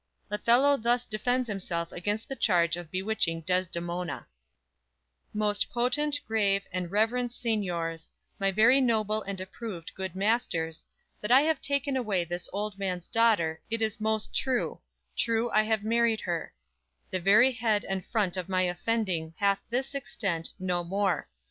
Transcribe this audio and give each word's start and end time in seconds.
_Othello 0.31 0.77
thus 0.77 1.05
defends 1.05 1.47
himself 1.47 1.91
against 1.91 2.27
the 2.27 2.35
charge 2.35 2.75
of 2.75 2.89
bewitching 2.89 3.41
Desdemona: 3.41 4.25
_"Most 5.35 5.69
potent, 5.69 6.19
grave 6.25 6.63
and 6.73 6.89
reverend 6.89 7.29
signiors, 7.31 8.09
My 8.39 8.49
very 8.51 8.81
noble 8.81 9.21
and 9.21 9.39
approved 9.39 9.93
good 9.93 10.15
masters, 10.15 10.87
That 11.21 11.31
I 11.31 11.41
have 11.41 11.61
taken 11.61 11.95
away 11.95 12.23
this 12.23 12.49
old 12.51 12.79
man's 12.79 13.05
daughter, 13.05 13.61
It 13.69 13.79
is 13.83 14.01
most 14.01 14.33
true; 14.33 14.81
true, 15.15 15.51
I 15.51 15.61
have 15.61 15.83
married 15.83 16.21
her; 16.21 16.51
The 17.11 17.19
very 17.19 17.51
head 17.51 17.85
and 17.85 18.03
front 18.03 18.37
of 18.37 18.49
my 18.49 18.63
offending 18.63 19.35
Hath 19.37 19.59
this 19.69 19.93
extent, 19.93 20.53
no 20.59 20.83
more. 20.83 21.29